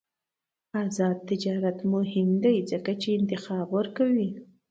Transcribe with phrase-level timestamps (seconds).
[0.81, 4.29] آزاد تجارت مهم دی ځکه چې انتخاب ورکوي.